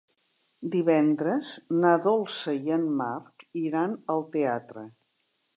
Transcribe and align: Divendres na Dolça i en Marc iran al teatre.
Divendres 0.75 1.51
na 1.83 1.91
Dolça 2.07 2.55
i 2.69 2.75
en 2.79 2.89
Marc 3.03 3.47
iran 3.67 3.97
al 4.15 4.29
teatre. 4.39 4.89